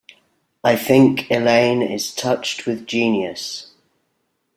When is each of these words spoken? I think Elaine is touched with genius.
I 0.63 0.77
think 0.77 1.29
Elaine 1.29 1.83
is 1.83 2.11
touched 2.11 2.65
with 2.65 2.87
genius. 2.87 3.67